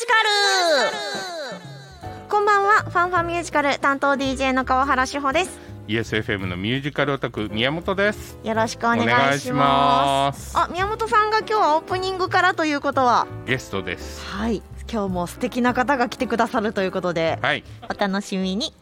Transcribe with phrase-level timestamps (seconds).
[0.00, 0.12] ジカ
[1.60, 2.26] ル。
[2.30, 2.84] こんばんは。
[2.84, 5.58] ファンファミュージカル担当 DJ の川原志保です。
[5.88, 8.38] ESFM のミュージカルオタク宮本です。
[8.42, 10.56] よろしくお願いします。
[10.56, 13.26] あ宮本さんが今日はオープニングからということは？
[13.44, 14.24] ゲストです。
[14.24, 14.62] はい。
[14.90, 17.38] 今日も素敵な方が来てくださるということで。
[17.42, 17.62] はい。
[17.90, 18.72] お楽しみに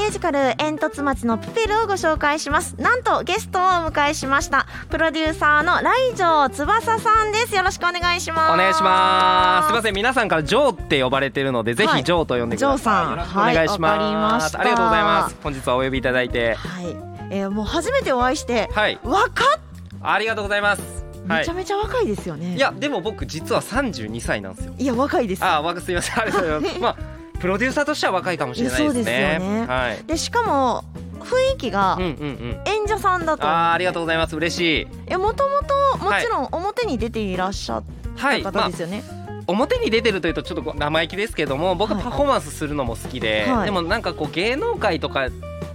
[0.00, 9.66] ミュージカル煙突町のプペルをご紹介しますなんとゲストをお迎えしましたプロデューサーの来城翼さんですよろしくお願いしますお願いします。
[9.66, 12.78] すみません、皆さんからジョーって呼ばれてるので、ぜはいひジョーと呼んでください。
[12.78, 14.48] ジョーさんよろしくお願いしまます。
[14.48, 15.36] したありがとうございます。
[15.42, 16.96] 本日はお呼びいただいて、はい、
[17.30, 19.60] えーもう初めてお会いしてはい、若っ
[20.02, 20.82] ありがとうございます。
[21.28, 21.52] はいめちゃ。
[21.52, 24.74] めちゃ若いですよね、いや、でも僕実は32歳なんですよ。
[24.78, 26.80] いや若いですあ、若すみません、ありがとうございます。
[26.80, 29.02] まあ、プロデューサーとしては若いかもしれないですね。
[29.02, 30.04] でねはい。
[30.06, 30.84] でしかも
[31.20, 32.60] 雰囲気がうんうんうん。
[32.66, 34.36] 演者さんだとあー、ありがとうございます。
[34.36, 34.86] 嬉しい。
[35.06, 37.84] えもともともちろん表に出ていらっしゃっ
[38.16, 38.42] はい。
[38.42, 39.02] まあた方で、すよね、
[39.46, 45.28] 表に出てるというとちょっと生意気ですけども僕ははいパフォーマンスするのも好きで、はいでもなんかこう芸能界とか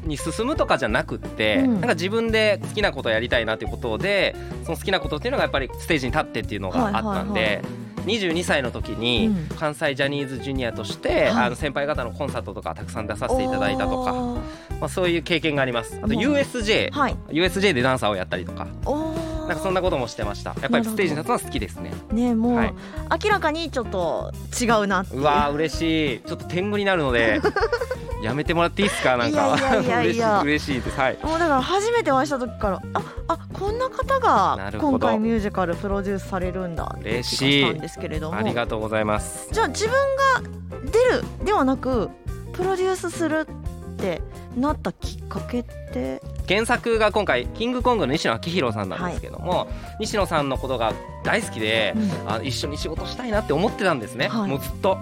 [0.03, 7.39] に進むとかじゃなくって、うんなんか自分で好きなことをやりたいなということでその好きなことっていうのがやっぱりステージに立ってっていうのがあったんで。
[7.41, 9.57] はいはい22歳の時にうん。
[9.57, 11.45] 関西ジャニーズジュニアとして、はい。
[11.45, 14.13] あの先輩方のコンサートとかたくさん出させていただいたとか、
[14.79, 15.99] まあ、そういう経験があります。
[16.01, 17.15] あと USJ、はい。
[17.29, 18.67] USJ でダンサーをやったりとか
[19.47, 20.55] なんかそんなこともしてました。
[20.61, 21.93] やっぱりステージに立つのは好きですね。
[22.11, 22.73] ねもう、はい。
[23.23, 25.17] 明らかにちょっと違うなう。
[25.17, 26.19] うわー嬉しい。
[26.21, 27.39] ちょっと天狗になるので
[28.23, 29.17] やめてもらっていいですか？
[29.17, 29.57] なんか。
[29.81, 30.99] いやいや嬉しいです。
[30.99, 31.17] はい。
[31.23, 38.37] もうだから初めてお会いした時からああこんな方が今回ミュージカルプロデュースされるんだ嬉しいしたんですけれども。
[38.37, 39.05] ありがとうござい。
[39.05, 39.93] ますじゃあ自分
[40.41, 40.49] が
[40.91, 42.09] 出るではなく
[42.53, 43.47] プロデュースする
[43.95, 44.21] って
[44.57, 46.21] なったきっかけって？
[46.47, 49.67] 原作が今回キングコングの西野亮廣さんなんですけども、
[49.99, 50.93] 西野さんのことが
[51.23, 52.31] 大好きで、うん。
[52.31, 54.49] あ一緒に仕事したいなって思ってたんですね、はい。
[54.49, 54.97] もうずっと。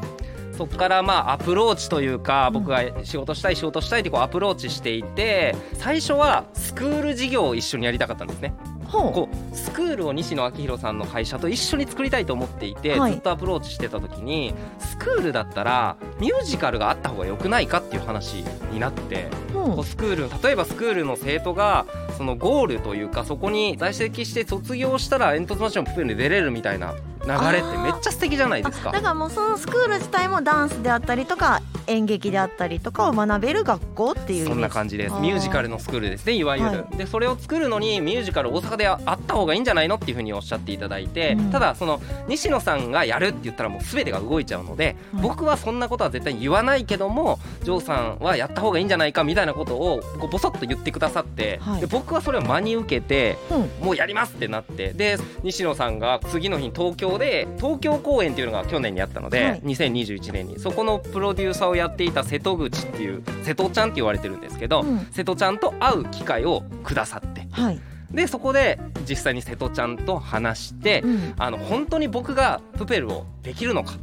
[0.56, 2.54] そこからまあアプローチというかうん。
[2.54, 8.54] 僕が仕事したい仕事したいってこうアプローチしていて最初はスクール事業を一緒にやりたかったんですね
[8.94, 13.14] こうスクールを西野亮廣さんの会社と一緒に作りたいと思っていて、はい。
[13.14, 21.86] ずっとアプローチしてた時にスクールだったらミュージカルがあった方が良くないかっていう話になってこうスクール例えばスクールの生徒が
[22.18, 26.94] そのゴールというかそこに在籍して卒業したら煙突町のプペルに出れるみたいな
[27.26, 28.90] 流れってめっちゃ素敵じゃないですか。
[28.90, 29.02] あだ。
[29.02, 35.16] からもうそのスクール自体もダンスであったりとか演劇であったりとかを学べる学校っていうそんな感じです。
[35.16, 41.52] ミュージカルのスクールですねいわゆる、はでそれを作るのにミュージカル大阪であった方がいいんじゃないのっていうふうにおっしゃっていただいて、うん。
[41.52, 45.24] ただその西野さんがやるって言ったらもう全てが動いちゃうので、はい。
[45.24, 51.82] 僕はそんなことは絶対に言わないけどもジョーさんはやった方がいいんじゃないかみたいなことをこうボソッと言ってくださって、はい。
[51.82, 53.86] で僕はそれを真に受けてうん。
[53.86, 59.62] もうやりますってなってで西野さんが次の日に東京で東京公演っていうのが去年にあったので、はい。
[59.62, 60.60] 2021年に。
[60.60, 65.08] そこのプロデューサーをやっていた瀬戸口っていう瀬戸ちゃんって言われてるんですけど、うん。
[65.12, 67.48] 瀬戸ちゃんと会う機会をくださって。
[67.52, 67.80] はい、
[68.12, 71.34] でそこで実際に瀬戸ちゃんと話して、うん。
[71.38, 73.98] あの本当に僕がプペルをできるのかは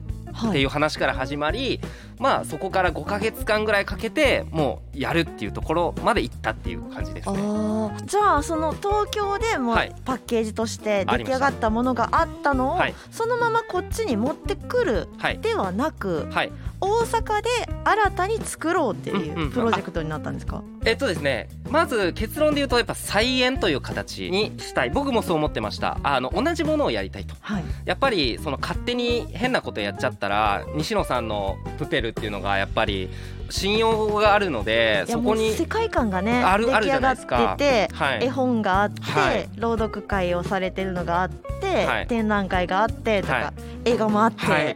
[0.49, 1.81] っていう話から始まり、
[2.19, 7.39] まあそこから5ヶ月間ぐらいかけてもうやるっていうところまで行ったっていう感じですあね。
[7.41, 8.05] ー。
[8.05, 9.75] じゃあその東京でも
[10.05, 12.95] パッケージとして出来上がったものがあったのをはい。
[13.11, 15.39] そのままこっちに持ってくるはい。
[15.41, 16.53] ではなくはい。
[16.83, 17.49] 大阪で
[17.85, 19.51] 新たに作ろうってうんいううん。
[19.51, 24.91] プロジェクトになったんですか、えっとですねまず結論で言うとやっぱ再演という形にしたい。
[24.91, 25.99] 僕もそう思ってました。
[26.03, 27.35] あの同じものをやりたいと。
[27.41, 27.65] はい。
[27.85, 33.11] やっぱりその勝手に変なことやっちゃったら西野さんのプペルっていうのがやっぱり
[33.51, 38.25] 信用があるのでそこに世界観がね出あるあるじゃ来上がってないですかてはい。
[38.25, 39.49] 絵本があって、はい。
[39.57, 42.07] 朗読会をされてるのがあって、はい。
[42.07, 43.53] 展覧会があってとか、は
[43.85, 43.91] い。
[43.91, 44.75] 映画もあって、はい。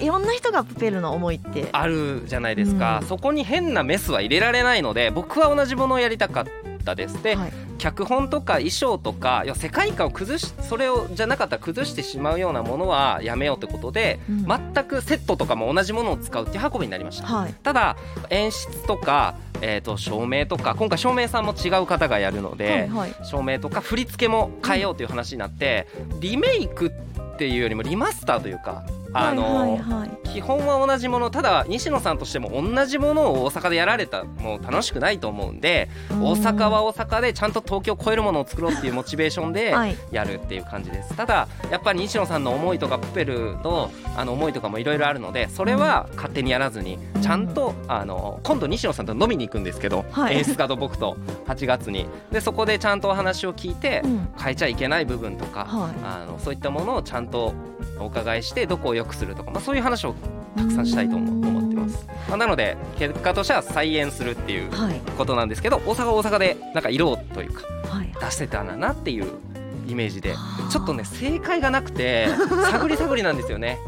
[0.00, 1.68] い、ろんな人がプペルの思いって。
[1.72, 3.06] あるじゃないですか、うん。
[3.06, 6.44] そこに変なメスは入れられないので僕は同じものをやりたかっ
[6.88, 7.22] たです。
[7.22, 7.52] で、はい。
[7.78, 14.44] 脚本とか衣装とかいや世界観を崩しそれをじゃなかったら崩してしまうようなものはやめようってことで、うん。
[14.46, 17.26] 全くセットとかも同じものを使うっていう運びになりました。
[17.26, 17.54] はい。
[17.62, 17.96] ただ
[18.30, 23.14] 演出とか、えー、と照明とか今回照明さんも違う方がやるので、はいはい。
[23.22, 25.86] 照明とか振り付けも変えようという話になって、
[26.20, 26.92] リメイク
[27.34, 30.10] っていうよりもリマスターというかあの、はいはいはい。
[30.28, 39.96] 基本は同じものただ西野さんとしても同じものを大阪でやられたもう楽しくないと思うんで大阪は大阪でちゃんと東京を超えるものを作ろうっていうモチベーションではい。
[40.12, 41.16] やるっていう感じです。
[41.16, 50.36] ただやっぱり西野さんの思いとかプペルのあの思いとかもいろいろあるのでそれは勝手にやらずにちゃんとあの今度西野さんと飲みに行くんですけど、はい。
[50.36, 51.16] 演出家と僕と
[51.46, 52.06] 8月に。
[52.30, 54.28] でそこでちゃんとお話を聞いてうん。
[54.38, 55.94] 変えちゃいけない部分とか、はい。
[56.04, 57.54] あのそういったものをちゃんと
[57.98, 60.14] お伺いしてどこを良くするとか、まあ、そういう話を
[60.56, 65.00] たくさんしたいと思思ってます、まあ、なので結果としては再演するっていうはい。
[65.16, 68.12] ことなんですけど大阪は大阪でなんか色というかはい。
[68.20, 69.26] 出してたんだなっていう
[69.86, 70.36] イメージでは
[70.68, 70.70] あ。
[70.70, 72.28] ちょっとね正解がなくて
[72.70, 73.78] 探り探りなんですよね。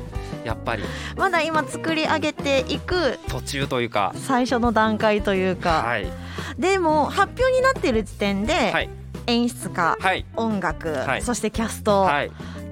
[0.44, 0.84] やっぱり。
[1.16, 4.14] まだ今作り上げていく途中というか。
[4.16, 6.06] 最初の段階というか、はい。
[6.58, 8.88] でも発表になってる時点で、はい。
[9.26, 10.24] 演出家はい。
[10.36, 11.22] 音楽、はい。
[11.22, 12.30] そしてキャスト、はい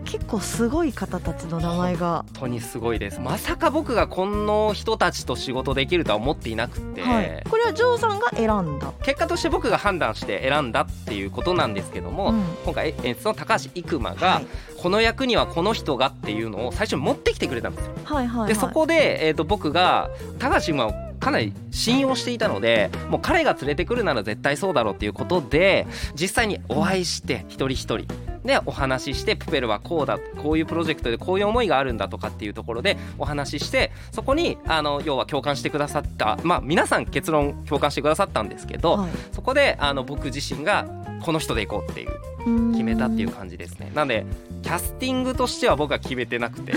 [0.09, 3.21] 結構すごい方たちの名前が、本当にすごいです。
[3.21, 12.43] まさか僕がこの人たちと仕事できるとは思っていなくて、はい、これはジョーさんが選んだ、結果として僕が判断して選んだっていうことなんですけども、うん。
[12.65, 14.47] 今回演出の高橋生馬が、はい。
[14.81, 17.93] この役にはこの人がっていうのを最初に持ってきてくれたんですよ。
[18.05, 18.49] はいはいはい。
[18.49, 28.07] でそこで、えー、と僕が高橋馬をかなり信用していたのでもう彼が連れてくるなら絶対そうだろうっていうことで実際にお会いして一人一人
[28.49, 36.39] でお話ししてプペルはこうだこういうプロジェクトでこういう思いがあるんだとかっていうところでお話ししてそこにあの要は共感してくださった。
[36.43, 39.11] まあ皆さん結論共感してくださったんですけど、はい。
[39.33, 40.87] そこであの僕自身が
[41.23, 43.93] この人で行こうっていう決めたっていう感じですね。
[43.95, 44.25] なんで
[44.63, 46.73] キャスティングとしては僕は決めてなくて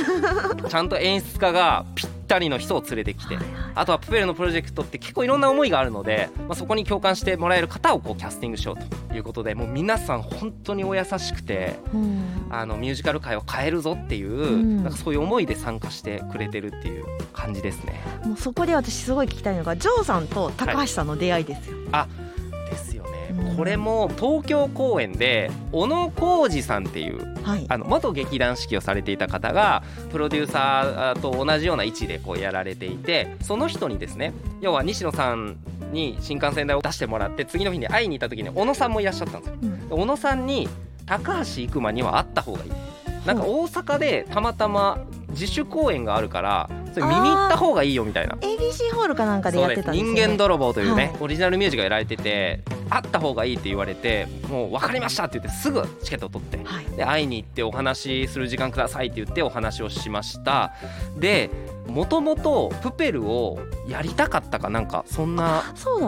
[0.70, 18.02] ちゃんと演出家がぴったりの人を連れてきてはいはいあとはプペルのプロジェクトって結構いろんな思いがあるので、まあ、そこに共感してもらえる方をこうキャスティングしようということでもう皆さん本当にお優しくてうんあのミュージカル界を変えるぞっていう、うんなんかそういう思いで参加してくれてるっていう感じですね。
[18.26, 22.06] もうそこで私すごい聞きたいのがジョーさんと高橋さんの出会いですよ、ですよね。
[22.26, 22.31] うん
[23.56, 27.66] これも東京公演で小野浩二さんっていうはい。
[27.70, 35.58] あの元劇団四季をされていた方がプロデューサーと同じような位置でこうやられていてその人にですね要は西野さん
[35.92, 39.56] に新幹線代を出してもらって次の日に会いに行った時に小野さんもいらっしゃったんですよ。
[39.62, 39.88] うん。
[39.90, 40.70] 小野さんに
[41.06, 42.72] 高橋生馬には会った方がいい。
[43.26, 45.00] なんか大阪でたまたま
[45.32, 48.36] 自主公演があるからそれ見に行った方がいいよみたいな。
[48.36, 51.16] ABC ホールかなんかでやってたんですよ、ね、人間泥棒というね、はい。
[51.20, 56.86] オリジナルミュージカルやられてて会った方がいいって言われてもう分かりましたって言ってすぐチケットを取ってはい。
[56.96, 60.74] で会いに行ってお話しする時間くださいって言ってお話をしました。
[61.18, 61.50] で
[61.88, 65.64] もともとプペルをやりたかったかなんかそんな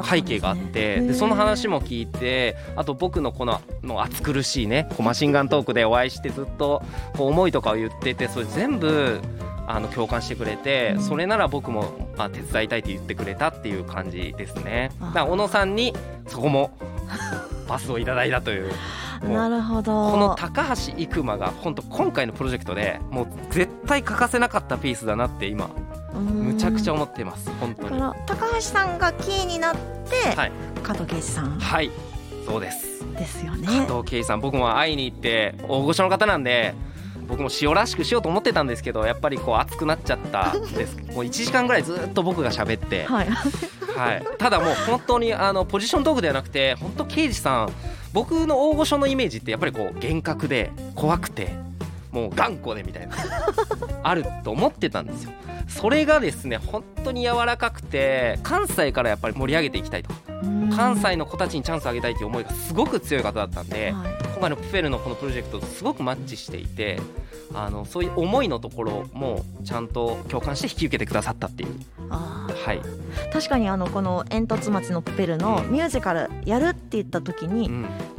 [0.10, 6.84] 背景があってでその話も聞いてあと僕のこのの暑苦しいねこうマシンガントークでお会いしてずっと
[7.18, 9.20] こう思いとかを言っててそれ全部
[9.68, 11.04] あの共感してくれてうん。
[11.04, 14.92] それなら僕もあ手伝いたいって言ってくれたっていう感じですね。
[15.00, 15.94] だから小野さんに
[16.28, 16.72] そこも
[17.68, 18.72] パスをいただいたという。
[19.24, 20.12] なるほど。
[20.12, 25.70] この高橋生馬が本当今回のプロジェクトでもう絶対欠かせなかったピースだなって今
[26.20, 28.00] むちゃくちゃ思ってます本当に。
[28.26, 30.52] 高橋さんがキーになって、はい。
[30.84, 31.60] 加藤圭司さん。
[31.60, 31.90] はい。
[32.46, 32.94] そうです。
[33.14, 33.68] ですよね。
[33.68, 36.76] 加藤圭さん僕も会いに行って大御所の方なんで
[37.28, 40.98] 僕も塩らしくしようと思ってたんですけどやっぱりこう熱くなっちゃったんです。
[41.14, 43.28] もう1時間ぐらいずっと僕が喋って、はい。
[43.96, 47.74] はい、ただもう本当にあのポジショントークではなくて本当刑事さん
[48.12, 51.54] 僕の大御所のイメージってやっぱりこう厳格で怖くて
[52.12, 53.16] もう頑固でみたいな
[54.02, 55.32] あると思ってたんですよ。
[55.68, 60.10] それがですね本当に柔らかくて関西からやっぱり盛り上げていきたいと。
[60.76, 67.00] 関西の子たちにチャンスをあげたいという思いがすごく強い方だったんで、はい今回のプフェルのこのプロジェクトとすごくマッチしていて
[67.54, 71.70] あのそういう思いのところもちゃんと共感して引き受けてくださったっていう
[72.10, 72.82] あはい、
[73.32, 77.72] 確かにあのこの煙突町のプペルのミュージカルやるって言った時に、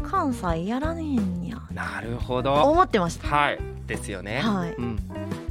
[0.02, 4.96] 関西やらねえんやなるほど思ってましたはいですよねはいうん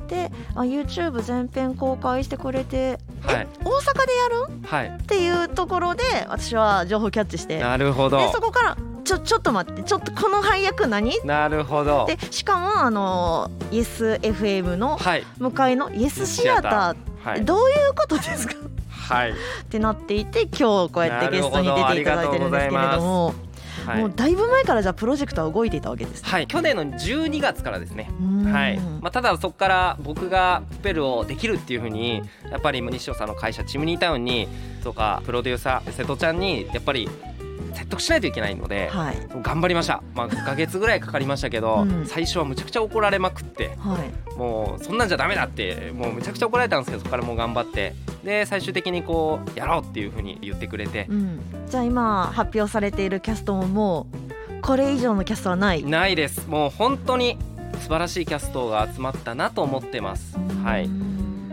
[0.07, 11.13] であ YouTube 全編公開してくれて、はい大阪でやるはいっていうところで私は情報キャッチしてなるほどでそこからちょちょっと待ってちょっとこの配役何？
[11.25, 12.05] なるほど。
[12.07, 15.23] でしかもあの YesFM のはい。
[15.39, 17.45] 向かいの Yes シアターはい。
[17.45, 18.55] どういうことですか？
[18.89, 19.31] はい。
[19.31, 19.33] っ
[19.69, 23.33] てなっていて今日こうやってゲストに出ていただいてるんですけれども、
[23.85, 23.99] はい。
[23.99, 26.29] もうだいぶ前からじゃあプロジェクトは動いていたわけですね。
[26.29, 28.09] はい去年の12月からですね。
[28.21, 28.51] うん。
[28.51, 28.79] はい。
[28.79, 34.47] まあ、ただそこから僕がプペルをできるっていうふうにやっぱり西尾さんの会社チムニータウンに
[34.83, 37.09] とかプロデューサー瀬戸ちゃんにやっぱり
[37.73, 39.17] 説得しないといけないので、はい。
[39.41, 42.05] 頑張りました、まあ、5ヶ月ぐらいかかりましたけど、うん。
[42.05, 44.37] 最初はむちゃくちゃ怒られまくってはい。
[44.37, 51.39] もうそんなんじゃダメだってもうむちゃくちゃ怒られたんですけどそこからもう頑張ってで最終的にこうやろうっていうふうに言ってくれてうん、
[51.69, 54.07] じゃあ今発表されているキャストもも
[54.59, 55.83] うこれ以上のキャストはない？
[55.83, 56.47] ないです。
[56.47, 57.37] もう本当に
[57.79, 60.89] 素晴らしいキャストが集まったなと思ってます、はい、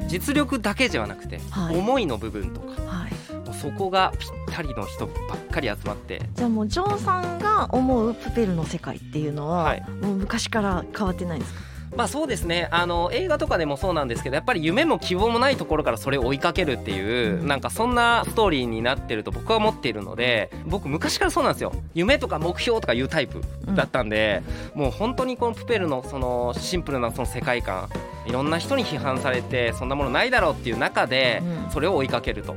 [0.07, 1.77] 実力だけじゃなくて、はい。
[1.77, 3.13] 思いの部分とかはい、
[3.61, 6.23] そこがぴったりの人ばっかり集まって。
[6.35, 9.83] じゃあもうジョーさんが思うプペルの世界っていうのは、はい。
[10.01, 11.61] もう昔から変わってないんですか？
[11.97, 12.69] まあそうですね。
[12.71, 21.73] あの映画とかでもそうなんですけどやっぱり夢も希望もないところからそれを追いかけるっていうなんかそんなストーリーになってると僕は思っているので僕昔からそうなんですよ。
[21.93, 23.43] 夢とか目標とかいうタイプ
[23.75, 24.43] だったんで、
[24.75, 27.89] もう本当にこのプペルのそのシンプルなその世界観
[28.25, 31.71] いろんな人に批判されてそんなものないだろうっていう中でうん。
[31.73, 32.55] それを追いかけると。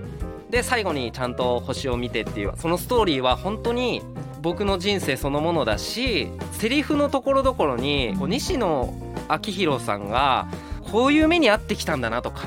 [0.53, 4.03] で最後にちゃんと星を見てっていうそのストーリーは本当に
[4.43, 8.93] 僕の人生そのものだしセリフのところどころに西野
[9.29, 10.47] 昭弘さんが
[10.91, 12.43] こういう目に遭ってきたんだなとか、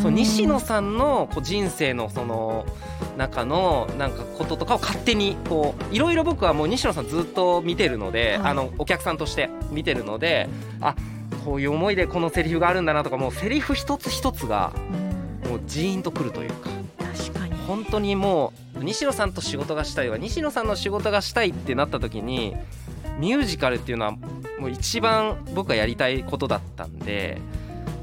[0.00, 2.64] そう西野さんのこう人生のその
[3.18, 8.50] 中のなんかこととかを勝手にこういろいろ僕はもう西野さんずっと見てるので、はい。
[8.52, 10.48] あのお客さんとして見てるので
[10.80, 10.94] あ
[11.44, 15.12] こういう思いでこのセリフがあるんだなとかもうセリフ一つ一つがうん。
[15.52, 16.70] もうジーンとくるというか
[17.66, 22.54] 本当にもう西野さんと仕事がしたいわ西野さんの仕事がしたいってなった時に
[23.18, 27.40] ミュージカルっていうのはもう一番僕がやりたいことだったんで。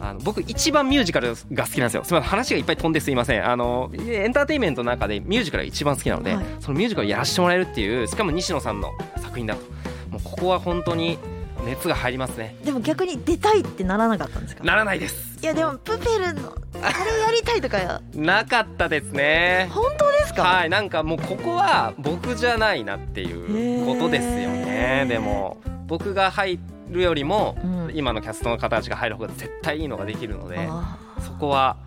[0.02, 2.04] あの僕一番ミュージカルが好きなんですよ。
[2.06, 3.46] すみません話がいっぱい飛んですいません。
[3.46, 9.62] あのエンターテインメントの中でミュージカルが一番好きなので、はいそのミュージカルをやらせてもらえるっていうしかも西野さんの作品だと
[10.10, 11.18] もうここは本当に
[11.66, 12.56] 熱が入りますね。
[12.64, 14.64] でも逆に出たいってならなかったんですか？
[14.64, 15.40] ならないです。
[15.42, 19.70] いやでもプペルのあれやりたいとかなかったですね。
[19.72, 25.08] 本当ですか、はいなんかもうここは僕じゃないなっていうことですよへねー。
[25.08, 27.80] でも僕が入るよりもうん。
[27.94, 31.78] 今のキャストの方たちが入る方が絶対いいのができるのであそこは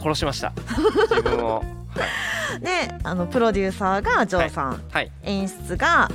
[0.00, 0.52] 殺しました。
[1.08, 1.62] 自分を。
[1.62, 5.10] ーであのプロデューサーがジョーさん、はい。
[5.22, 6.10] 演出が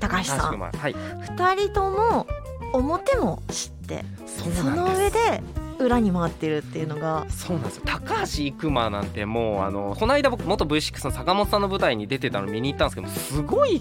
[0.00, 0.52] 高橋さん。
[0.52, 0.94] 君はい。
[1.36, 2.26] 二人とも
[2.72, 5.42] 表も知ってその上で
[5.78, 7.82] 裏に回ってるっていうのがそうなんですよ。
[7.86, 13.80] 高橋育馬なんてもうあのこの間僕元 V6 の坂本さんの舞台に出てたの見に行ったんですけどすごい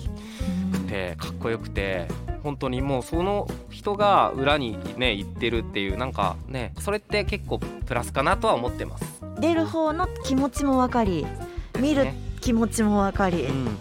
[0.88, 2.08] てかっこよくて
[2.44, 9.22] 本当にもうその人が裏にね行ってるっていうなんかねそれって結構プラスかなとは思ってます。
[9.40, 11.26] 出る方の気持ちも分かり
[11.80, 12.16] 見るね。
[12.42, 13.78] 気持ちも分かり、うん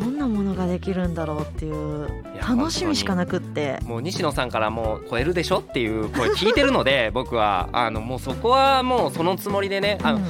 [0.00, 2.08] どんなものができるんだろうっていう
[2.40, 3.78] 楽しみしかなくって。
[3.84, 10.24] もう西野さんからもう超えるでしょっていう声聞いてるので 僕はあのもうそこはもうそのつもりでねあのうん。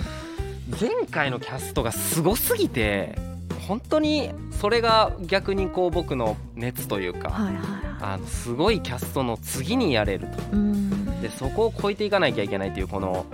[0.80, 3.18] 前回のキャストがすごすぎて
[3.66, 10.36] 本当にそれが逆にこう僕の熱というか、はいはいはあのすごいキャストの次にやれると。
[11.20, 13.26] でそこを超えていかなきゃいけないというこの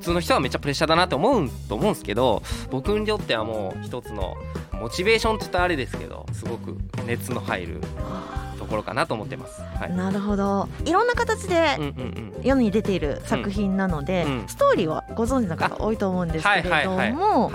[0.00, 4.34] 普通の人はめっちゃプレッシャーだなって思うと思うんですけど僕にとってはもう一つの
[4.72, 6.76] モチベーションって言ったらあれですけどすごく
[7.06, 9.60] 熱の入るあところかなと思ってます。
[9.60, 10.68] はい、ーなるほど。
[10.84, 12.42] いろんな形でうんうんうん。
[12.42, 17.50] 世に出ている作品なので、うんストーリーはご存知の方多いと思うんですけれども、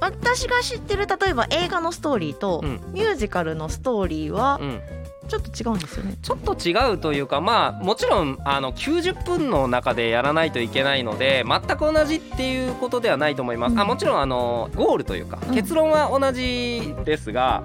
[0.00, 2.80] 私が知ってる例えば映画のストーリーとうん。
[2.92, 4.80] ミュージカルのストーリーはうん、
[5.28, 6.16] ちょっと違うんですよね。
[6.22, 17.64] ちょっと違うというかまあもちろんあの90分の中でやらないといけないので全く同じっていうことではないと思います、うんあもちろんあのゴールというかうん結論は同じですが、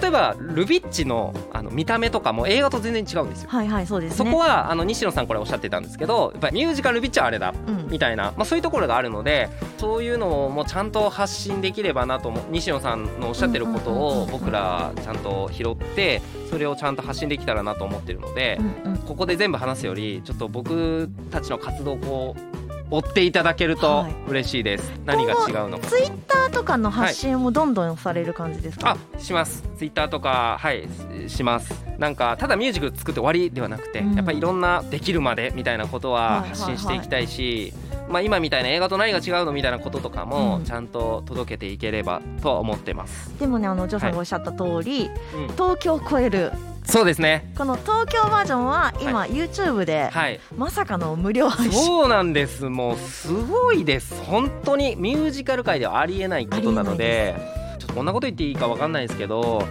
[0.00, 3.50] 例えばルビッチのあの見た目とかも映画と全然違うんですよ。
[3.50, 4.16] はいはいそうですね。
[4.16, 9.48] そこはあの西野さんこれおっしゃってたんですけどやっぱりミュージカルルビッチはあれだうんみたいな、まあ、そういうところがあるので
[9.78, 18.98] そういうのをもうちゃんと発信できればなと思う西野さんのおっしゃってることうんうんうんうんを僕らちゃんと拾ってそれをちゃんと発信できたらなと思ってるのでう、んうん。
[18.98, 22.47] ここで全部話すよりちょっと僕たちの活動をこう
[22.90, 24.14] 追っていただけるとはい。
[24.28, 25.88] 嬉しいです、何が違うのか。
[25.88, 29.62] ツイッターとかの発信もどんどんされる感じですか、あします。
[29.76, 30.88] ツイッターとかはい。
[31.28, 31.72] しします。
[31.98, 34.14] なんかただミュージック作って終わりではなくて、うん。
[34.14, 36.48] やっぱりいろんなできるまでみたいなことははいはいはい。
[36.50, 37.72] 発信していきたいし、
[38.08, 40.64] まあ、今みたいな映画と何が違うのみたいなこととかもうん。
[40.64, 45.48] ちゃんと届けていければとは思ってます、でもねあのジョーさんがおっしゃった通り、うん。
[45.54, 46.52] 東京を超える
[46.88, 47.52] そうですね。
[47.54, 50.40] この東京バージョンは今、YouTube ではい。
[50.56, 51.84] まさかの無料配信。
[51.84, 52.64] そうなんです。
[52.64, 54.14] もうすごいです。
[54.24, 57.34] 本当にミュージカル界ではありえないことなので
[57.78, 59.62] ちょっとこんなこと言っていいかわかんないですけど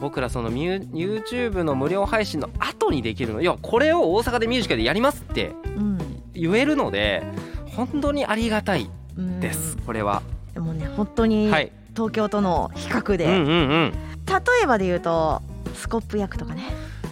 [0.00, 5.98] 僕らそのミュ YouTube の無料配信の後にできるのいやこれを大阪でミュージカルでやりますってうん。
[6.32, 7.22] 言えるので
[7.76, 8.88] 本当にありがたい
[9.18, 9.40] うん。
[9.40, 10.22] ですこれは。
[10.54, 11.70] でもね本当にはい。
[11.94, 13.52] 東京との比較で、うんうんう
[13.88, 13.92] ん。
[14.62, 15.42] えばで言うと
[15.74, 16.64] スコップ役とかね。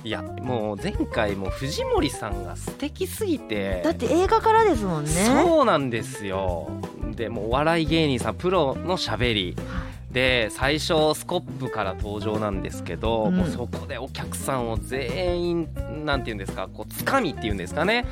[0.03, 3.83] いやもう前回も藤森さんが素敵すぎて。
[3.85, 5.11] だって映画からですもんね。
[5.11, 6.71] そうなんですよ。
[7.17, 9.57] でもうお笑い芸人さんプロのしゃべり
[10.11, 13.37] で最初スコップから登場なんですけど、うん。
[13.37, 15.69] もうそこでお客さんを全員
[16.05, 18.07] なんていうんですかこうつかみっていうんですかね。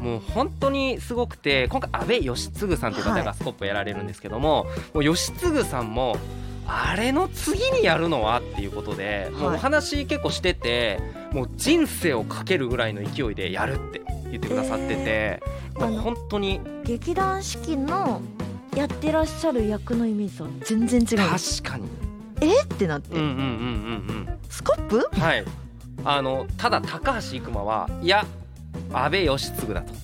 [0.00, 6.16] もう本当にすごくて今回阿部義継さんという方がスコップやられるんですけども,、もう義継さんも
[6.72, 11.00] あれの次にやるのはっていうことで、もうお話結構してて
[11.32, 14.00] もう人生をかけるぐらいの勢いでやるって
[14.30, 15.88] 言ってくださってて、ー。
[15.88, 18.22] もう本当に劇団四季の
[18.76, 21.28] やってらっしゃる役のイメージとは全然違う。
[21.28, 21.88] 確かに。
[22.40, 22.62] え？
[22.62, 23.42] ってなって、うんうんうんうんう
[24.30, 24.38] ん。
[24.48, 25.08] スコップ？
[25.12, 25.44] はい。
[26.04, 28.24] あのただ高橋生駒はいや
[28.92, 29.92] 阿部義継だと。
[29.92, 29.98] ほ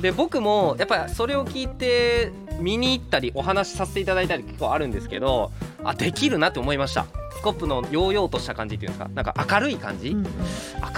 [0.00, 5.50] で僕もやっぱりそれを聞いて見に行ったりお話しさせていただいたり結構あるんですけど
[5.84, 7.06] あできるなって思いました。
[7.36, 9.10] スコップのヨーヨーとした感じっていうんですか？
[9.14, 10.32] なんか明るい感じ、う、うんうん。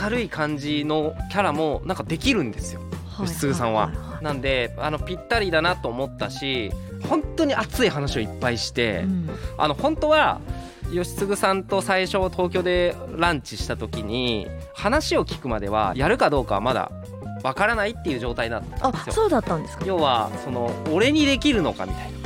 [0.02, 2.80] 明るい感じのキャラもなんかできるんですよ。
[3.08, 4.18] はい吉嗣さんははいは。
[4.20, 6.70] いなんであのぴったりだなと思ったし
[7.08, 9.30] 本当に熱い話をいっぱいして、うん。
[9.56, 10.40] あの本当は
[10.92, 16.90] 吉嗣さんと最初東京でランチした時に話を聞くまではやるかどうかはまだ
[17.44, 18.88] わからないっていう状態だったんですよ。
[18.88, 19.84] あそうだったんですか。
[19.84, 22.18] 要はその俺にできるのかみたいな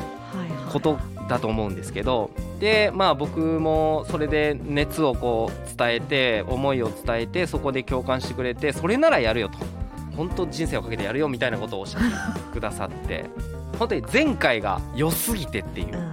[0.72, 0.96] こと
[1.28, 9.58] だと思うんですけどでまあ僕もそれで熱をこう伝えて思いを伝えてそこで共感してくれてそれならやるよと。
[10.16, 12.02] 本当人生をかけてやるよみたいなことをおっしゃっ
[12.34, 13.24] てくださって。
[13.78, 15.96] 本当に前回が良すぎてっていう。
[15.96, 16.12] うん。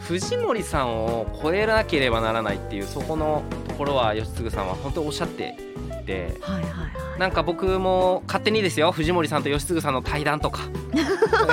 [0.00, 5.69] 藤森さんを超えなければならないっていうそこのところは吉嗣さんは本当におっしゃってい
[6.10, 6.38] て。
[6.40, 7.18] はいはいはい。
[7.20, 10.62] なんか僕も勝手にですよ藤森さんと吉嗣さんの対談とか。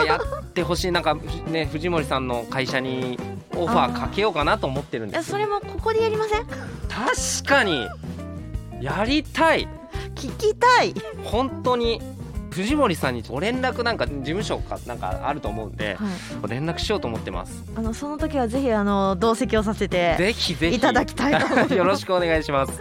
[0.06, 0.92] やってほしい。
[0.92, 1.16] なんか
[1.48, 3.20] ね藤森さんの会社に
[3.56, 6.46] オファーかけようかなと思ってるんですえそれもここでやりません？
[6.48, 7.88] 確かに。
[8.82, 9.68] やりたい。
[10.16, 12.02] 聞きたい、本当に
[12.51, 17.63] 藤森さんにご連絡なんか事務所かなんかあると思うんではい、連絡しようと思ってます。
[17.75, 20.77] あのその時はぜひあの同席をさせてぜひぜひ。
[20.77, 21.74] いただきたいと思います。
[21.75, 22.80] よろしくお願いします。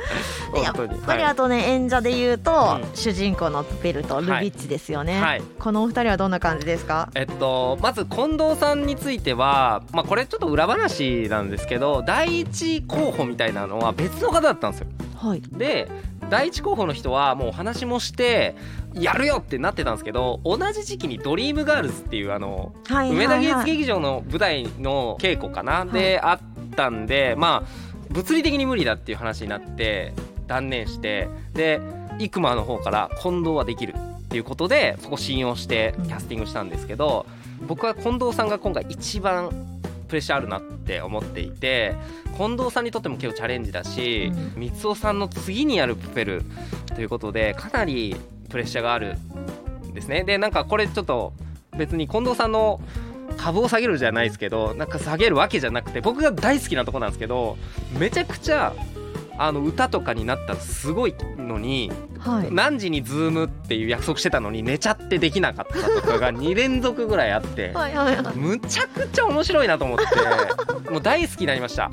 [0.52, 1.00] でやっ本当に。
[1.00, 2.88] ぱりあとね、演者で言うと、うん。
[2.94, 5.42] 主人公のプペルとルビッチですよね、はい。
[5.58, 7.08] このお二人はどんな感じですか？
[7.14, 14.86] えっと、まず近藤さんについては、まあ、これちょっと裏話なんですけど第一候補みたいなのは別の方だったんですよ。
[15.16, 15.42] はい。
[15.52, 15.88] で
[16.28, 18.56] 第一候補の人はもうお話もして
[18.98, 26.40] やるよってなってたんですけど同じ時期に「ドリームガールズ」っていうあのはいはい梅田芸術はい劇場の舞台の稽古かな、であっ
[26.74, 30.12] たんでまあ物理的に無理だっていう話になって
[30.46, 31.80] 断念してで
[32.18, 37.26] 生馬の方から近藤はできるっていうことでそこ信用してキャスティングしたんですけど、
[37.66, 39.50] 僕は近藤さんが今回一番
[40.08, 41.94] プレッシャーあるなって思っていて
[42.36, 46.42] 近藤さんにとっても結構チャレンジだし、う三尾さんの次にやるプペル
[46.94, 49.16] ということでかなりプレッシャーがある
[49.86, 50.24] んですね。
[50.24, 51.32] でなんかこれちょっと
[51.76, 52.80] 別に近藤さんの
[53.36, 57.56] 株を下げるじゃないですけどなんか下げるわけじゃなくて僕が大好きなとこなんですけど
[57.98, 58.72] めちゃくちゃ
[59.38, 62.48] あの歌とかになったらすごいのにはい。
[62.50, 70.04] 何時にズームっていう約束してたのに寝ちゃってできなかったとかが2連続ぐらいあってはいむちゃくちゃ面白いなと思って
[70.90, 71.90] もう大好きになりました。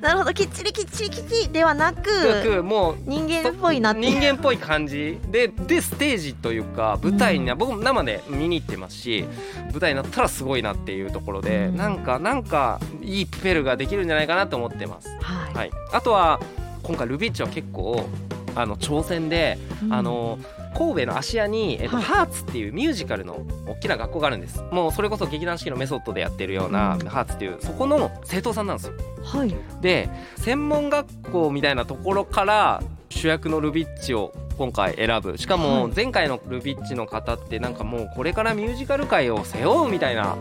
[0.00, 2.10] なるほどきっちりきっちりきっちりではなく
[2.44, 5.18] 僕もう人間っぽいな人間っぽい感じ。
[5.30, 7.58] ででステージというか舞台に、うん。
[7.58, 9.24] 僕も生で見に行ってますし
[9.70, 11.76] 舞台になったらすごいなっていうところで、うん。
[11.76, 15.08] なんかなんかいいプペルができるんじゃないかなと思ってます。
[15.20, 16.40] はい、はい、あとは
[16.82, 18.06] 今回ルビッチは結構
[18.54, 19.92] あの挑戦で、うん。
[19.92, 20.38] あの
[20.74, 22.04] 神戸の芦屋に、えっとはい。
[22.04, 24.62] ハーツっていうミュージカルの大きな学校があるんです。
[24.70, 27.00] もうそれこそ劇団四季のメソッドでやってるような、うん。
[27.06, 28.94] ハーツっていうそこの生徒さんなんですよ。
[29.22, 29.54] はい。
[29.80, 35.38] で専門学校みたいなところから主役のルビッチを今回選ぶ。
[35.38, 35.92] しかもはい。
[35.94, 40.36] 前回のルビッチの方ってなんかもうこれからミュージカル界を背負うみたいな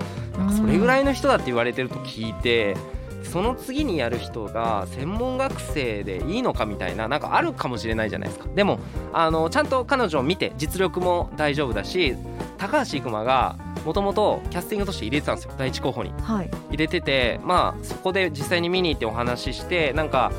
[0.58, 2.76] それぐらいいの人だって言われてると聞いて
[3.24, 8.48] その次にやる人が専門学生でいいのかみたいななんかあるかもしれないじゃないですか。
[8.56, 8.80] でも
[9.14, 12.16] あのちゃんと彼女を見て実力も大丈夫だし
[12.58, 16.12] 高橋生馬がもともとキャスティングとして入れてたんですよ第一候補に。
[16.22, 16.52] はい。
[16.70, 20.32] 入れててまあそこで実際に見に行ってお話ししてなんか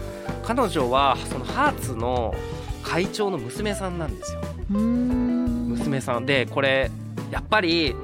[0.45, 2.35] 彼女はそのハーツの
[2.83, 4.41] 会長の娘さんなんですよ。
[4.71, 6.27] 娘さん。
[6.27, 6.91] でこれ
[7.31, 7.95] やっぱり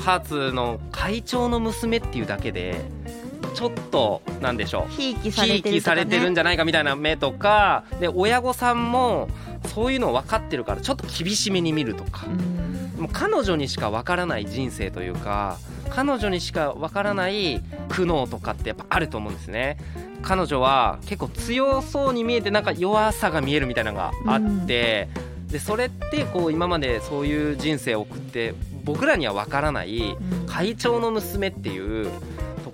[0.00, 2.80] ハーツの会長の娘っていうだけで
[3.54, 4.92] ちょっとなんでしょう。
[4.92, 7.84] ひいきされてるね、きされてるんじゃないかみたいな目とか。
[8.00, 9.28] で親御さんも
[9.74, 12.26] そういうの分かってるからちょっと厳しめに見るとか。
[12.26, 15.58] うもう彼女にしか分からない人生というか
[15.90, 19.78] 彼女にしかわからない苦悩とかってやっぱあると思うんですね。
[20.22, 25.08] 彼女は結構強そうに見えてなんか弱さが見えるみたいなのがあって、
[25.48, 30.46] でそれってこう今までそういう人生を送って僕らにはわからないうん。
[30.46, 32.10] 会長の娘っていうと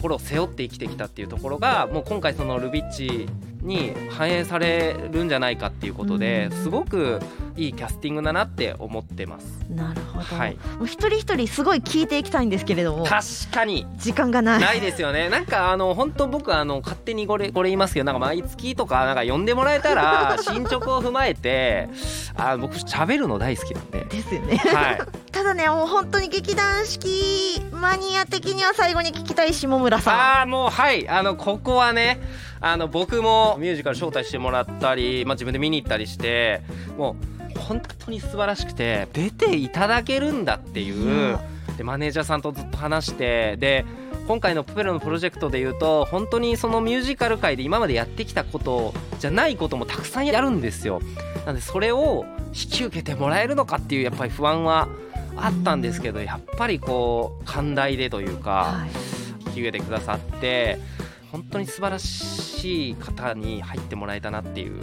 [0.00, 3.28] ころを背負って生きてきたっていうところがもう今回そのルビッチ
[3.62, 6.62] に反映されるんじゃないかっていうことでうん。
[6.62, 7.20] すごく
[7.60, 9.60] いいキャスティングだなって思ってます。
[9.68, 10.56] なるほど、はい。
[10.78, 13.04] もう一人一人すごい聞いていきたいんですけれども。
[13.04, 13.86] 確かに。
[13.98, 14.60] 時間がない。
[14.60, 15.28] ないですよね。
[15.28, 21.88] なんかあの本当僕あの勝手にこれこれ言いますけどなんか毎月とかなんか呼んでもらえたら 進捗を踏まえて
[22.34, 24.04] あ僕喋るの大好きなんで。
[24.04, 24.56] ですよね。
[24.56, 24.98] はい。
[25.30, 30.14] ただねもう本当に劇団四季マニア的には最後に聞きたい下村さん。
[30.14, 31.06] ああもうはい。
[31.08, 32.20] あのここはね
[32.62, 36.62] あの僕もミュージカル招待してもらったり、まあ、自分で見に行ったりして
[36.96, 41.40] もう本当に素晴らしくて出ていただけるんだっていいうや。
[41.76, 43.84] でマネージャーさんとずっと話してで
[44.26, 51.00] 今回のプペルのプロジェクトでいうと本当にそのミュージカル界で今までやってきたことじゃないこともたくさんやるんですよ。
[51.46, 54.88] なのでそれを引き受けてもらえるのかっていうやっぱり不安は
[55.36, 59.10] あったんですけどやっぱりこう寛大でというか、はい
[59.50, 60.78] 引き受けてくださって
[61.32, 64.80] 本当に素晴らしい方に入ってもらえたなっていう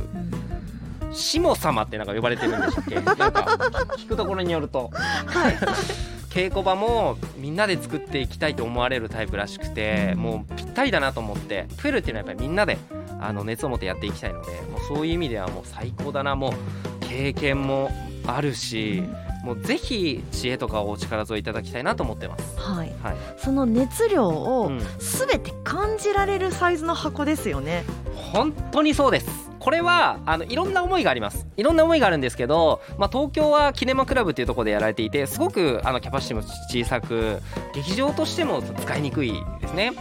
[1.17, 2.95] うん下様ってなんか呼ばれてるんでしたっけ？
[3.01, 3.57] なんか
[3.97, 4.91] 聞くところによると。
[4.93, 5.57] はい。
[6.29, 12.77] 稽古場もみんなで作っていきたいと思われるタイプらしくてもうぴったりだなと思ってフェルっていうのはやっぱりみんなで
[13.19, 16.35] あの熱を持ってやっていきたいのでもうそういう意味ではもう最高だな。
[16.35, 17.89] もう経験も
[18.27, 19.01] あるし
[19.43, 22.59] もうぜひ知恵とかをお力添えいただきたいなと思ってます。
[22.59, 22.91] はい。
[23.01, 23.15] はい。
[23.37, 24.33] その熱量う
[24.65, 24.79] をん。
[24.99, 27.83] すべて感じられるサイズの箱ですよね。
[28.31, 31.45] 本当にそうですこれはあのいろんな思いがあります。
[31.57, 37.41] いろんな思いがあるんですけど、まあ、東京はキネマクラブっていうところでやられていてすごくあのキャパシティも小さく
[37.73, 39.91] 劇場としても使いにくいですね。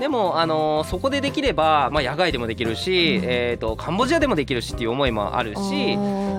[0.00, 3.24] でも、あのそこでできれば、まあ、野外でもできるし、うん。
[3.24, 5.94] えー、とカンボジアでもできるしっていう思いもあるし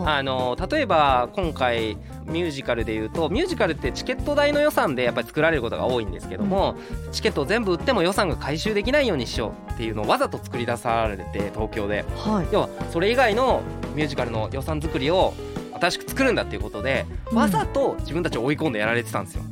[0.06, 6.76] あの例えば今回ミュージカルでいうとミュージカルってチケット代の予算でやっぱり作られることが多いんですけども、
[7.12, 12.04] チケットを全部売っても予算が回収できないようにしようっていうのをわざと作り出されて東京で。
[12.18, 12.48] はい。
[12.52, 13.62] 要はそれ以外の
[13.96, 15.34] ミュージカルの予算作りを
[15.80, 17.38] 新しく作るんだっていうことでうん。
[17.38, 19.44] わざと自分たちを追い込んでやられてたんですよ。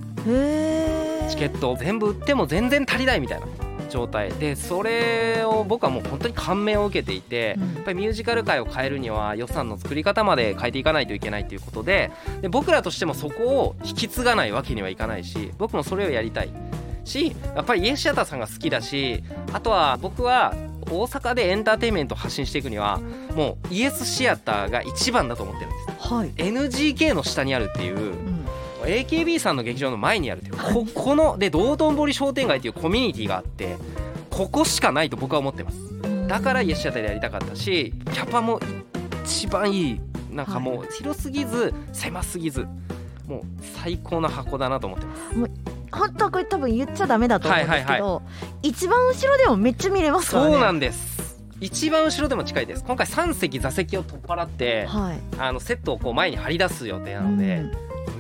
[1.30, 3.48] チケットを全部売っても全然足りないみたいな
[3.90, 4.32] 状態。
[4.32, 7.74] でそれを僕はもう本当に感銘を受けていて、うん。
[7.76, 16.50] やっぱりミュージカル界を変えるには予算の作り方まで変えていかないといけないということでで僕らとしてもそこを引き継がないわけにはいかないし僕もそれをやりたい。
[17.06, 20.54] しやっぱりイエスシアターさんが好きだしあとは僕は
[20.84, 23.00] 大阪でエンターテインメントを発信していくには
[23.36, 26.14] もうイエスシアターが一番だと思ってるんです。
[26.14, 28.46] はい、NGK の下にあるっていううん。
[28.84, 33.78] AKB さんの劇場の前にあるっていうここので道頓堀商店街っていうコミュニティがあって
[34.30, 35.78] ここしかないと僕は思ってます。
[36.28, 38.60] だからイエスシアターでやりたかったしキャパも
[39.24, 42.68] 一番いいなんかもう広すぎず狭すぎず
[43.28, 43.42] もう
[43.76, 45.22] 最高な箱だなと思ってます
[45.94, 50.52] 本当はこれ多分言っちゃダメだと思うんですけど、はい一番後ろでもめっちゃ見れますからね。
[50.52, 51.14] そうなんです。
[51.60, 52.84] 一番後ろでも近いです。
[52.84, 55.20] 今回3席座席を取っ払ってはい。
[55.38, 57.64] あのセットをこう前に張り出す予定なので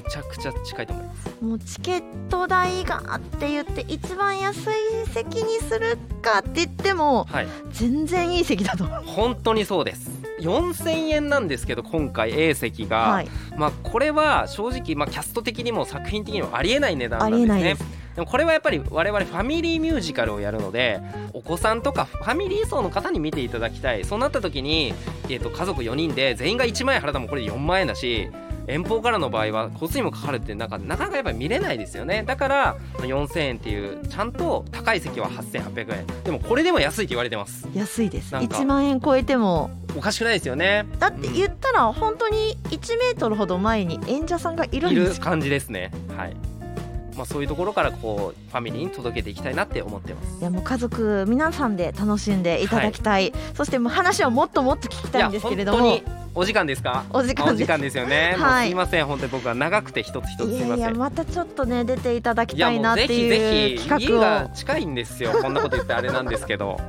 [0.03, 1.29] むちゃくちゃ近いと思います。
[1.41, 4.73] うんもうチケット代がって言って一番安い
[5.07, 7.47] 席にするかって言ってもはい。
[7.71, 10.09] 全然いい席だと本当にそうです。
[10.39, 13.29] 4000円なんですけど今回 A 席が、はい。
[13.57, 17.75] まあこれは正直、まあ、キャスト的にも作品的にもありえない値段なあんですね。
[18.15, 21.01] でもこれはやっぱり我々ファミリーミュージカルをやるので
[21.33, 24.05] お子さんとかファミリー層の方に見ていただきたい。
[24.05, 24.93] そうなった時に、
[25.25, 28.29] えー、と家族4人で全員が1万円払ったもこれで4万円だし
[28.67, 32.23] 遠方からの場合は交通費もかかるってなんかなかなかやっぱり見れないですよね。
[32.25, 36.23] だから4000円っていうちゃんと高い席は8800円。
[36.23, 37.67] でもこれでも安いって言われてます。
[37.73, 38.33] 安いです。
[38.33, 38.57] なんか。
[38.57, 39.71] 1万円超えても。
[39.95, 40.85] おかしくないですよね。
[40.99, 45.13] だって言ったら本当に1メートルほど前に演者さんがいるんいですよ。
[45.15, 45.91] る感じですね。
[46.17, 46.52] はい
[47.15, 50.39] まあそういうところからこうファミリーに届けていきたいなって思ってます。
[50.39, 55.79] いやもう家族皆さんで楽しんでいただきたい、そしてもう話をもっともっと聞きたいんですけれども。
[55.79, 57.03] いや本当にお時間ですか？
[57.11, 57.97] お時間ですお時間です。
[57.97, 58.67] よね、はい。
[58.69, 59.05] すいません。
[59.05, 65.31] 本当に僕は長くて一つ一つすいやいやいませんまたちょっとね出ていただきたいなってうぜひぜいう企画がを近いんですよ。
[65.41, 66.79] こんなこと言ってあれなんですけど。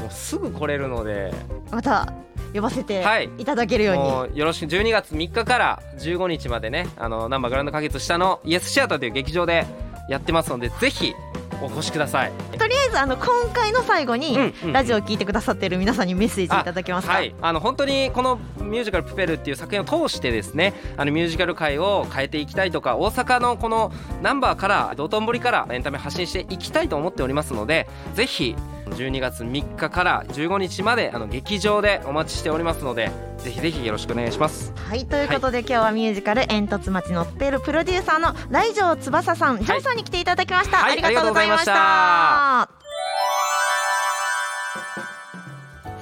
[0.00, 1.32] もうすぐ来れるので。
[1.70, 2.12] また
[2.54, 3.30] 呼ばせてはい。
[3.38, 4.70] いただけるように、もうよろしく。
[4.70, 9.66] 12月3日から15日までねあのナンバーグランド花月下のイエスシアターという劇場で
[10.08, 11.14] やってますのでぜひ
[11.62, 12.32] お越しください。
[12.58, 14.72] とりあえずあの今回の最後に、うんうん。
[14.72, 17.14] ラジオを聞いてくださっている皆さんにメッセージいただけますか？
[17.14, 17.34] はい。
[17.40, 28.56] あの本当にこのミュージカル「プペル」っていう作品を通してですねあのミュージカル界を変えていきたいとか大阪のこのナンバーから道頓堀からエンタメ発信していきたいと思っておりますのでぜひ
[28.92, 34.72] 12月3日から15日まであの劇場でお待ちしておりますのでぜひぜひよろしくお願いします。
[34.76, 41.72] はいということで、今日はミュージカル煙突町のプペルプロデューサーの来城翼さん、ジョーさんに来ていただきました、はいありがとうございました。
[41.74, 42.68] あ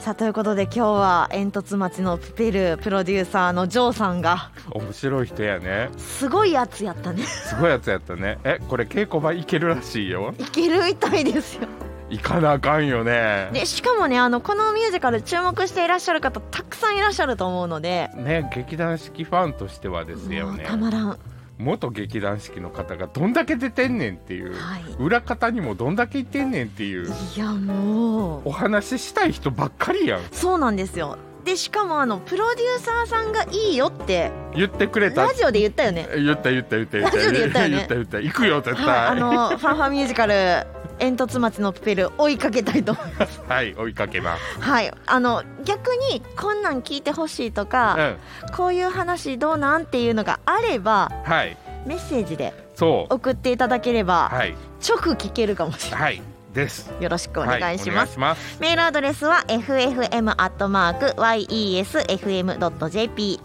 [0.01, 5.91] さあということで今日は煙突町のプペルプロデューサーのジョーさんが面白い人やね。
[5.99, 7.23] すごいやつやったね。
[7.23, 8.39] すごいやつやったね。
[8.45, 10.35] えこれ稽古場行けるらしいよ。
[10.39, 11.69] いけるみたいですよ
[12.11, 13.51] 行かなあかんよね。
[13.53, 18.11] でしかもねあのこのミュージカル注目していらっしゃる方たくさんいらっしゃると思うので。
[18.17, 20.65] ね劇団四季ファンとしてはですよね。
[20.67, 21.19] たまらん、
[21.59, 24.55] 元劇団四季の方がどんだけ出てんねんっていう。
[24.55, 27.07] はい、裏方にもどんだけいてんねんっていう。
[27.07, 28.43] いやもう。
[28.47, 30.21] お話ししたい人ばっかりやん。
[30.33, 31.17] そうなんですよ。
[31.45, 34.31] でしかもあのプロデューサーさんがいいよって。
[34.55, 35.27] 言ってくれた。
[35.27, 36.09] ラジオで言ったよね。
[36.17, 37.19] 言った言った言った言った。
[37.19, 38.21] 言った言った言った。
[38.21, 38.87] 行くよ絶対。
[38.87, 40.67] はい、あのファンファンミュージカル
[41.01, 43.41] 煙突町のプペル追いかけたいと思います。
[43.49, 44.61] はい追いかけます。
[44.61, 48.17] はいあの逆にこんなん聞いてほしいとうか、ん。
[48.55, 51.57] こういう話どうなんっていうのがあればはい。
[51.87, 53.15] メッセージでそう。
[53.15, 54.55] 送っていただければ、はい。
[54.87, 56.23] 直聞けるかもしれなはい。
[56.53, 56.91] です。
[57.01, 58.59] いよろしくお願いしはます、お願いします。
[58.61, 59.45] メールアドレスは
[62.21, 63.41] ffm.yesfm.jp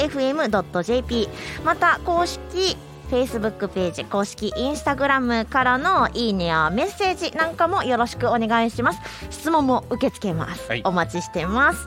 [0.00, 1.28] ffm.yesfm.jp
[1.64, 2.76] また公式
[3.10, 9.00] Facebook ページ公式 Instagram からのいいねやメッセージなんかもよろしくお願いします。
[9.30, 10.82] 質問も受け付けます、はい。
[10.84, 11.86] お待ちしてます。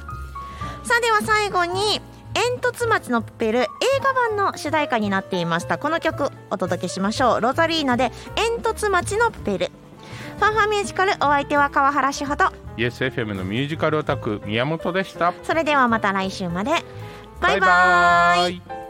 [0.84, 2.02] さあでは最後に
[2.34, 3.66] 煙突町のプペル映
[4.02, 5.78] 画版の主題歌になっていました。
[5.78, 7.42] この曲お届けしましょう。
[7.42, 9.72] ロザリーナで煙突町のプペル。
[10.38, 12.56] ファンファンミュージカルお相手は川原志穂と。
[12.78, 15.34] YesFM のミュージカルオタク宮本でした。
[15.44, 16.72] それではまた来週まで。
[17.42, 18.54] バイバイ。
[18.54, 18.87] イ